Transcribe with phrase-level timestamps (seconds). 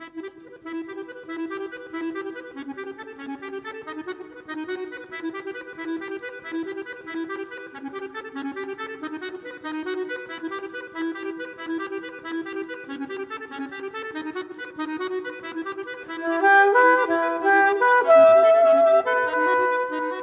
[0.00, 1.69] Thank you.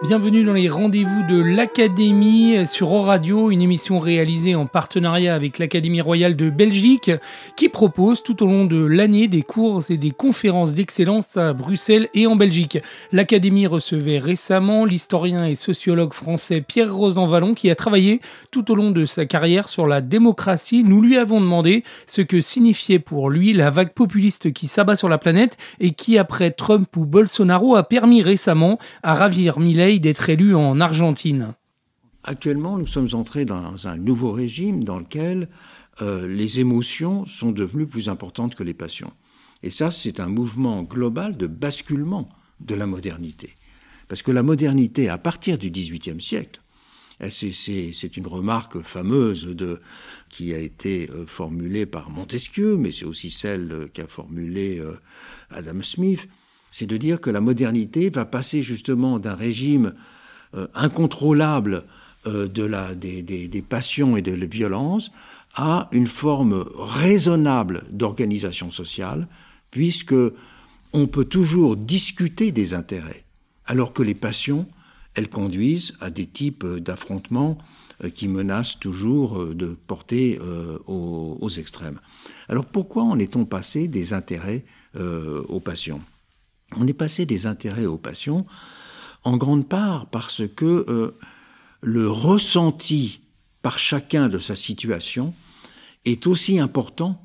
[0.07, 5.99] Bienvenue dans les rendez-vous de l'Académie sur Radio, une émission réalisée en partenariat avec l'Académie
[5.99, 7.11] royale de Belgique
[7.57, 12.07] qui propose tout au long de l'année des cours et des conférences d'excellence à Bruxelles
[12.13, 12.77] et en Belgique.
[13.11, 18.91] L'Académie recevait récemment l'historien et sociologue français Pierre Rosanvallon qui a travaillé tout au long
[18.91, 20.85] de sa carrière sur la démocratie.
[20.85, 25.09] Nous lui avons demandé ce que signifiait pour lui la vague populiste qui s'abat sur
[25.09, 29.59] la planète et qui après Trump ou Bolsonaro a permis récemment à ravir
[29.99, 31.55] D'être élu en Argentine
[32.23, 35.49] Actuellement, nous sommes entrés dans un nouveau régime dans lequel
[36.01, 39.11] euh, les émotions sont devenues plus importantes que les passions.
[39.63, 42.29] Et ça, c'est un mouvement global de basculement
[42.59, 43.55] de la modernité.
[44.07, 46.61] Parce que la modernité, à partir du XVIIIe siècle,
[47.29, 49.55] c'est une remarque fameuse
[50.29, 54.99] qui a été euh, formulée par Montesquieu, mais c'est aussi celle qu'a formulée euh,
[55.49, 56.27] Adam Smith,
[56.71, 59.93] c'est de dire que la modernité va passer justement d'un régime
[60.55, 61.83] euh, incontrôlable
[62.25, 65.11] euh, des, passions et de la violence
[65.55, 69.27] à une forme raisonnable d'organisation sociale,
[69.71, 70.15] puisque
[70.93, 73.23] on peut toujours discuter des intérêts,
[73.65, 74.67] alors que les passions,
[75.15, 77.57] elles conduisent à des types d'affrontements
[78.03, 80.39] euh, qui menacent toujours de porter
[80.85, 81.99] aux, extrêmes.
[82.49, 84.63] Alors pourquoi en est-on passé des intérêts
[84.97, 86.01] aux passions?
[86.75, 88.45] On est passé des intérêts aux passions,
[89.23, 91.15] en grande part parce que euh,
[91.81, 93.21] le ressenti
[93.61, 95.33] par chacun de sa situation
[96.05, 97.21] est aussi important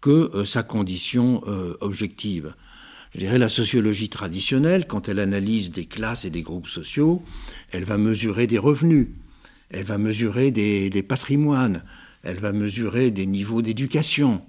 [0.00, 2.54] que euh, sa condition euh, objective.
[3.12, 7.22] Je dirais la sociologie traditionnelle, quand elle analyse des classes et des groupes sociaux,
[7.70, 9.08] elle va mesurer des revenus,
[9.70, 11.84] elle va mesurer des patrimoines,
[12.24, 14.42] elle va mesurer des niveaux d'éducation,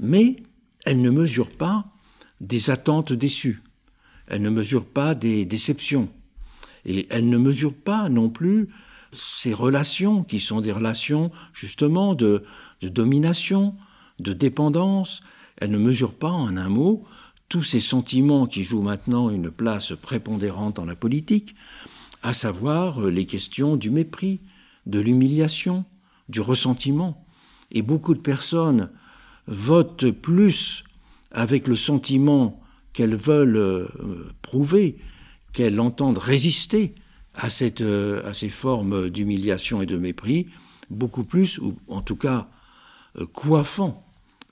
[0.00, 0.42] mais
[0.84, 1.86] elle ne mesure pas
[2.40, 3.62] des attentes déçues.
[4.26, 6.08] Elle ne mesure pas des déceptions.
[6.84, 8.68] Et elle ne mesure pas non plus
[9.12, 12.44] ces relations qui sont des relations justement de,
[12.82, 13.74] domination,
[14.20, 15.22] de dépendance.
[15.56, 17.04] Elle ne mesure pas en un mot
[17.48, 21.54] tous ces sentiments qui jouent maintenant une place prépondérante dans la politique,
[22.22, 24.40] à savoir les questions du mépris,
[24.84, 25.86] de l'humiliation,
[26.28, 27.24] du ressentiment.
[27.70, 28.90] Et beaucoup de personnes
[29.46, 30.84] votent plus
[31.30, 32.60] avec le sentiment
[32.92, 33.86] qu'elles veulent euh,
[34.42, 34.96] prouver,
[35.52, 36.94] qu'elles entendent résister
[37.34, 40.46] à, cette, euh, à ces formes d'humiliation et de mépris,
[40.90, 42.48] beaucoup plus, ou en tout cas
[43.18, 44.04] euh, coiffant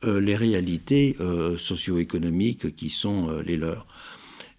[0.03, 1.17] les réalités
[1.59, 3.87] socio-économiques qui sont les leurs.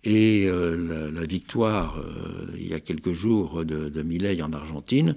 [0.04, 2.04] Et la, victoire,
[2.58, 5.16] il y a quelques jours, de, de en Argentine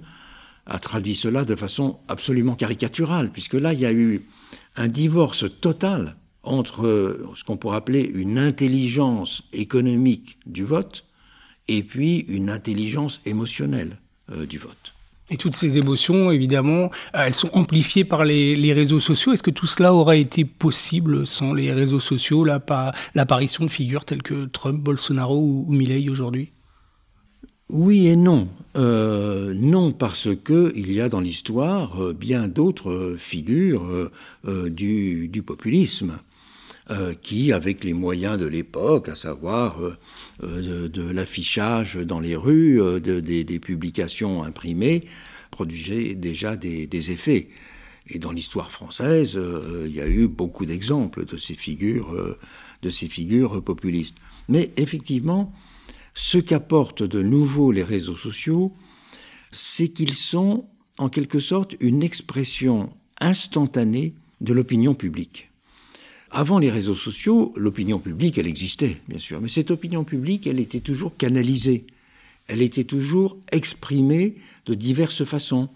[0.67, 4.21] a traduit cela de façon absolument caricaturale, puisque là, il y a eu
[4.77, 11.05] un divorce total entre ce qu'on pourrait appeler une intelligence économique du vote
[11.67, 13.97] et puis une intelligence émotionnelle
[14.31, 14.93] euh, du vote.
[15.29, 19.31] Et toutes ces émotions, évidemment, euh, elles sont amplifiées par les, réseaux sociaux.
[19.31, 24.23] Est-ce que tout cela aurait été possible sans les réseaux sociaux, l'apparition de figures telles
[24.23, 26.51] que Trump, Bolsonaro ou, Milley aujourd'hui?
[27.69, 28.49] Oui et non.
[28.75, 34.11] Euh, non, parce que il y a dans l'histoire bien d'autres figures
[34.45, 36.19] du, du, populisme.
[36.91, 39.97] Euh, qui, avec les moyens de l'époque, à savoir euh,
[40.43, 45.05] euh, de, l'affichage dans les rues, des publications imprimées,
[45.51, 47.47] produisaient déjà des, effets.
[48.07, 49.39] Et dans l'histoire française,
[49.85, 52.35] il y a eu beaucoup d'exemples de ces figures,
[52.81, 54.17] de ces figures populistes.
[54.49, 55.53] Mais effectivement,
[56.13, 58.73] ce qu'apportent de nouveau les réseaux sociaux,
[59.51, 60.65] c'est qu'ils sont
[60.97, 62.91] en quelque sorte une expression
[63.21, 65.50] instantanée de l'opinion publique.
[66.33, 70.61] Avant les réseaux sociaux, l'opinion publique, elle existait, bien sûr, mais cette opinion publique, elle
[70.61, 71.85] était toujours canalisée,
[72.47, 74.35] elle était toujours exprimée
[74.65, 75.67] de diverses façons,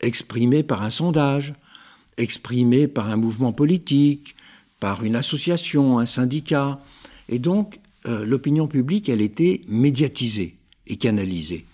[0.00, 1.54] exprimée par un sondage,
[2.18, 4.36] exprimée par un mouvement politique,
[4.80, 6.78] par une association, un syndicat,
[7.30, 10.56] et donc euh, l'opinion publique, elle était médiatisée
[10.88, 11.64] et canalisée.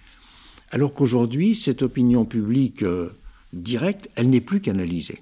[0.70, 3.10] Alors qu'aujourd'hui, cette opinion publique euh,
[3.52, 5.18] directe, elle n'est plus canalisée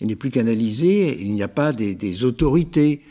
[0.00, 3.02] il n'est plus canalisé, il n'y a pas des, autorités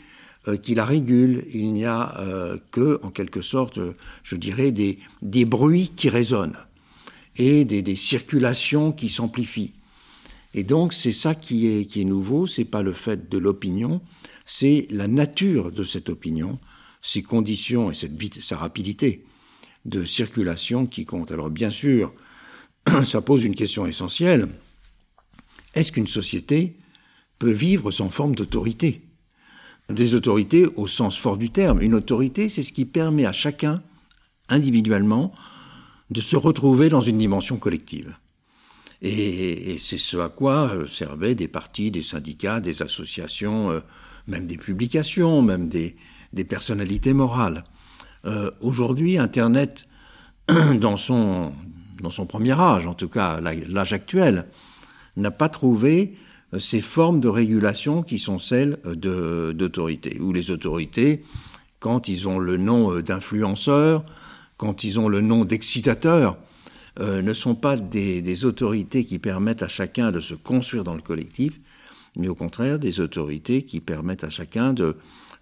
[0.46, 3.78] euh, qui la régulent, il n'y a euh, que, en quelque sorte,
[4.22, 6.56] je dirais, des, bruits qui résonnent
[7.36, 9.74] et des, circulations qui s'amplifient.
[10.54, 14.00] Et donc, c'est ça qui est, qui est nouveau, c'est pas le fait de l'opinion,
[14.46, 16.58] c'est la nature de cette opinion,
[17.02, 18.12] ses conditions et cette
[18.42, 19.24] sa rapidité
[19.84, 21.30] de circulation qui compte.
[21.30, 22.12] Alors bien sûr,
[23.02, 24.48] ça pose une question essentielle.
[25.74, 26.76] Est-ce qu'une société
[27.38, 29.02] peut vivre sans forme d'autorité?
[29.88, 31.80] Des autorités au sens fort du terme.
[31.80, 33.82] Une autorité, c'est ce qui permet à chacun,
[34.48, 35.32] individuellement,
[36.10, 38.16] de se retrouver dans une dimension collective.
[39.00, 43.80] Et, c'est ce à quoi euh, servaient des partis, des syndicats, des associations, euh,
[44.26, 45.96] même des publications, même des,
[46.48, 47.64] personnalités morales.
[48.24, 49.88] Euh, aujourd'hui, Internet,
[50.80, 51.52] dans son,
[52.02, 54.46] dans son premier âge, en tout cas l'âge actuel,
[55.16, 56.14] n'a pas trouvé
[56.58, 61.22] ces formes de régulation qui sont celles d'autorité, où les autorités,
[61.78, 64.04] quand ils ont le nom d'influenceurs,
[64.56, 66.36] quand ils ont le nom d'excitateurs,
[67.00, 71.02] euh, ne sont pas des, autorités qui permettent à chacun de se construire dans le
[71.02, 71.52] collectif,
[72.16, 74.96] mais au contraire des autorités qui permettent à chacun de,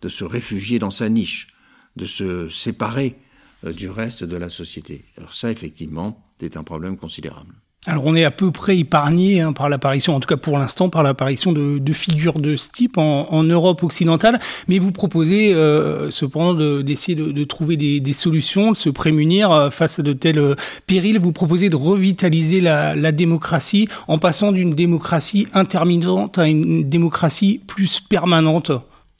[0.06, 1.48] se réfugier dans sa niche,
[1.96, 3.16] de se séparer
[3.64, 5.04] euh, du reste de la société.
[5.16, 7.54] Alors ça, effectivement, c'est un problème considérable.
[7.88, 10.88] Alors on est à peu près épargné hein, par l'apparition, en tout cas pour l'instant,
[10.88, 16.54] par l'apparition de, figures de ce type en, Europe occidentale, mais vous proposez euh, cependant
[16.82, 20.54] d'essayer de, trouver des, solutions, de se prémunir euh, face à de tels euh,
[20.86, 21.20] périls.
[21.20, 28.00] Vous proposez de revitaliser la, démocratie en passant d'une démocratie intermittente à une démocratie plus
[28.00, 28.72] permanente.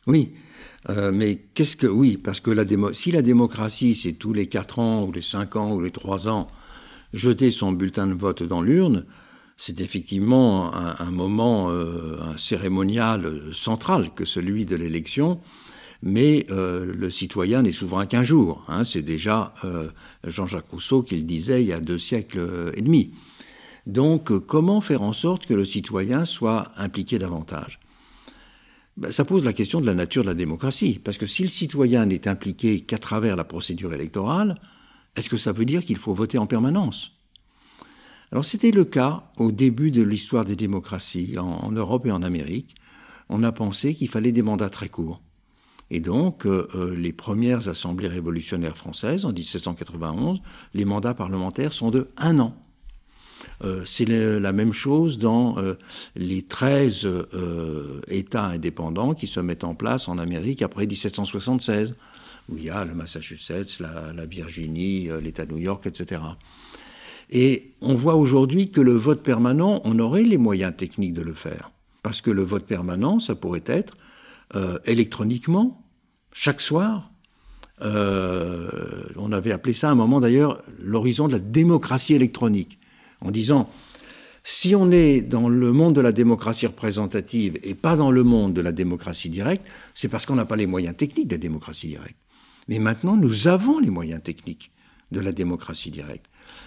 [0.09, 0.33] Oui,
[1.13, 1.87] mais qu'est-ce que...
[1.87, 5.57] Oui, parce que la si la démocratie, c'est tous les 4 ans, ou les 5
[5.57, 6.49] ans, ou les 3 ans,
[7.17, 9.05] jeter son bulletin de vote dans l'urne,
[9.57, 15.41] c'est effectivement un, moment, euh, un cérémonial central que celui de l'élection,
[16.03, 18.63] mais euh, le citoyen n'est souverain qu'un jour.
[18.69, 18.85] Hein.
[18.85, 19.89] c'est déjà euh,
[20.25, 23.13] Jean-Jacques Rousseau qui le disait il y a deux siècles et demi.
[23.87, 27.81] Donc comment faire en sorte que le citoyen soit impliqué davantage?
[28.99, 31.49] Ben, Ça pose la question de la nature de la démocratie, parce que si le
[31.49, 34.57] citoyen n'est impliqué qu'à travers la procédure électorale,
[35.17, 37.13] est-ce que ça veut dire qu'il faut voter en permanence?
[38.33, 42.75] Alors c'était le cas au début de l'histoire des démocraties en, Europe et en Amérique.
[43.29, 45.23] On a pensé qu'il fallait des mandats très courts.
[45.91, 50.41] Et donc, euh, euh, les premières assemblées révolutionnaires françaises, en 1791,
[50.75, 52.57] les mandats parlementaires sont de un an.
[53.65, 55.57] Euh, c'est la même chose dans
[56.15, 57.09] les 13
[58.09, 61.95] États indépendants qui se mettent en place en Amérique après 1776
[62.49, 66.21] où il y a le Massachusetts, la, Virginie, euh, l'État de New York, etc.
[67.31, 71.35] Et on voit aujourd'hui que le vote permanent, on aurait les moyens techniques de le
[71.35, 71.73] faire.
[72.03, 73.97] Parce que le vote permanent, ça pourrait être
[74.55, 75.83] euh, électroniquement,
[76.33, 77.11] chaque soir.
[77.83, 78.69] Euh,
[79.17, 82.79] on avait appelé ça à un moment d'ailleurs l'horizon de la démocratie électronique,
[83.27, 83.69] en disant
[84.45, 88.55] si on est dans le monde de la démocratie représentative et pas dans le monde
[88.55, 91.89] de la démocratie directe, c'est parce qu'on n'a pas les moyens techniques de la démocratie
[91.89, 92.17] directe.
[92.69, 94.71] Mais maintenant, nous avons les moyens techniques
[95.11, 96.27] de la démocratie directe.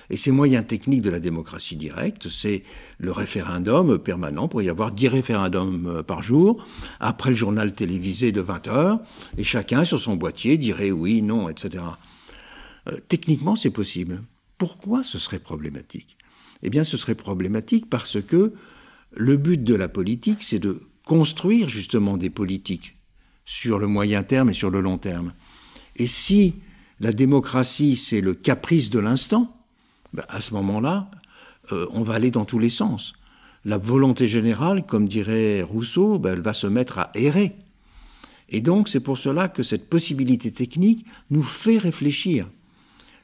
[0.09, 2.63] Et ces moyens techniques de la démocratie directe, c'est
[2.97, 6.65] le référendum permanent, pour y avoir 10 référendums euh, par jour,
[6.99, 8.99] après le journal télévisé de 20 heures,
[9.37, 11.83] et chacun sur son boîtier dirait oui, non, etc.
[12.87, 14.21] Euh, techniquement, c'est possible.
[14.57, 16.17] Pourquoi ce serait problématique?
[16.63, 18.53] Eh bien, ce serait problématique parce que
[19.11, 22.97] le but de la politique, c'est de construire justement des politiques
[23.45, 25.33] sur le moyen terme et sur le long terme.
[25.95, 26.55] Et si
[26.99, 29.55] la démocratie, c'est le caprice de l'instant,
[30.13, 31.09] ben, à ce moment-là,
[31.71, 33.13] euh, on va aller dans tous les sens.
[33.65, 37.55] La volonté générale, comme dirait Rousseau, ben, elle va se mettre à errer.
[38.49, 42.47] Et donc c'est pour cela que cette possibilité technique nous fait réfléchir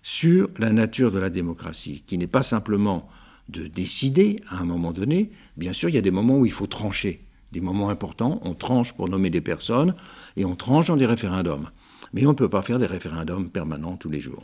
[0.03, 3.09] sur la nature de la démocratie, qui n'est pas simplement
[3.49, 5.31] de décider à un moment donné.
[5.57, 7.21] Bien sûr, il y a des moments où il faut trancher,
[7.51, 9.95] des moments importants, on tranche pour nommer des personnes,
[10.35, 11.69] et on tranche dans des référendums.
[12.13, 14.43] Mais on ne peut pas faire des référendums permanents tous les jours.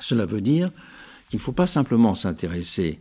[0.00, 0.70] Cela veut dire
[1.28, 3.00] qu'il ne faut pas simplement s'intéresser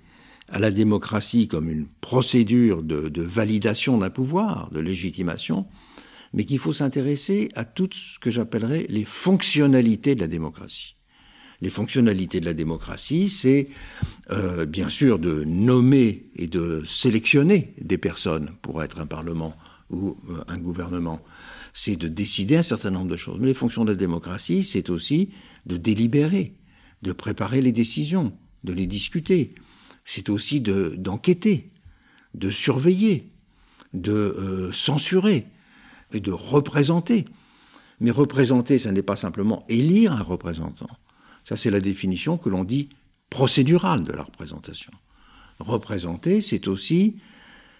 [0.51, 5.65] à la démocratie comme une procédure de, validation d'un pouvoir, de légitimation,
[6.33, 10.95] mais qu'il faut s'intéresser à tout ce que j'appellerais les fonctionnalités de la démocratie.
[11.61, 13.67] Les fonctionnalités de la démocratie, c'est
[14.31, 19.55] euh, bien sûr de nommer et de sélectionner des personnes pour être un parlement
[19.89, 21.21] ou euh, un gouvernement
[21.73, 23.37] c'est de décider un certain nombre de choses.
[23.39, 25.29] Mais les fonctions de la démocratie, c'est aussi
[25.65, 26.53] de délibérer,
[27.01, 28.33] de préparer les décisions,
[28.63, 29.55] de les discuter.
[30.05, 31.71] C'est aussi d'enquêter,
[32.33, 33.31] de, surveiller,
[33.93, 35.45] de euh, censurer
[36.11, 37.25] et de représenter.
[37.99, 40.89] Mais représenter, ça n'est pas simplement élire un représentant.
[41.43, 42.89] Ça, c'est la définition que l'on dit
[43.29, 44.91] procédurale de la représentation.
[45.59, 47.15] Représenter, c'est aussi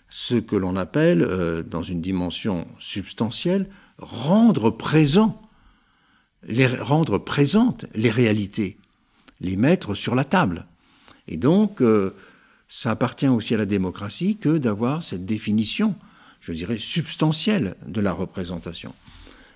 [0.10, 3.68] ce que l'on appelle, euh, dans une dimension substantielle,
[4.00, 5.42] rendre présent,
[6.48, 8.78] les, rendre présentes les réalités,
[9.42, 10.66] les mettre sur la table.
[11.28, 12.16] Et donc, euh,
[12.68, 15.96] ça appartient aussi à la démocratie que d'avoir cette définition,
[16.42, 18.94] je dirais, substantielle de la représentation.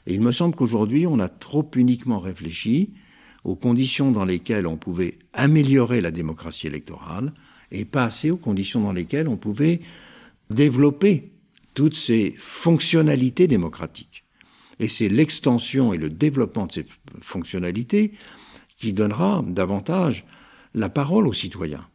[0.05, 2.91] Et il me semble qu'aujourd'hui, on a trop uniquement réfléchi
[3.43, 7.33] aux conditions dans lesquelles on pouvait améliorer la démocratie électorale
[7.71, 9.81] et pas assez aux conditions dans lesquelles on pouvait
[10.49, 11.31] développer
[11.73, 14.23] toutes ces fonctionnalités démocratiques.
[14.79, 16.85] Et c'est l'extension et le développement de ces
[17.21, 18.11] fonctionnalités
[18.75, 20.25] qui donnera davantage
[20.73, 21.87] la parole aux citoyens.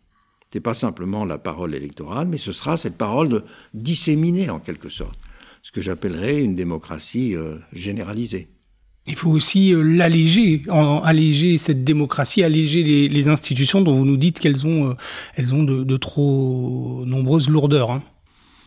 [0.51, 4.61] Ce n'est pas simplement la parole électorale, mais ce sera cette parole de disséminée en
[4.61, 5.19] quelque sorte,
[5.63, 8.49] ce que j'appellerais une démocratie euh, généralisée.
[9.09, 14.39] Il faut aussi euh, l'alléger, alléger cette démocratie, alléger les, institutions dont vous nous dites
[14.39, 14.95] qu'elles ont, euh,
[15.35, 17.91] elles ont de, trop nombreuses lourdeurs.
[17.91, 18.03] Hein.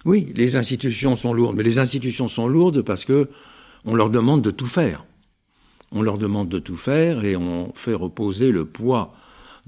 [0.04, 3.30] Oui, les institutions sont lourdes, mais les institutions sont lourdes parce que
[3.86, 5.06] on leur demande de tout faire.
[5.92, 9.14] On leur demande de tout faire et on fait reposer le poids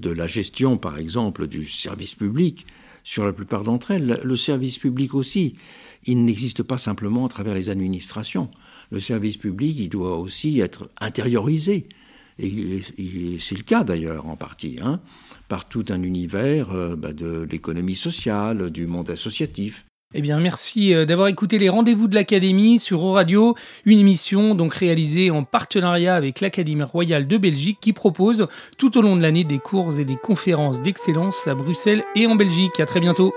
[0.00, 2.66] de la gestion, par exemple, du service public
[3.04, 4.20] sur la plupart d'entre elles.
[4.24, 5.54] Le service public aussi,
[6.04, 8.50] il n'existe pas simplement à travers les administrations.
[8.94, 11.88] Le service public, il doit aussi être intériorisé.
[12.38, 12.80] Et,
[13.40, 15.00] c'est le cas d'ailleurs en partie, hein,
[15.48, 19.84] par tout un univers euh, bah, de l'économie sociale, du monde associatif.
[20.14, 24.74] Eh bien, merci euh, d'avoir écouté les rendez-vous de l'Académie sur Radio, une émission donc
[24.74, 28.46] réalisée en partenariat avec l'Académie royale de Belgique qui propose
[28.78, 32.36] tout au long de l'année des cours et des conférences d'excellence à Bruxelles et en
[32.36, 32.78] Belgique.
[32.78, 33.34] À très bientôt.